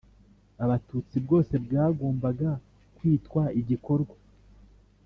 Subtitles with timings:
[0.63, 2.49] abatutsi bwose bwagombaga
[2.95, 4.15] kwitwa igikorwa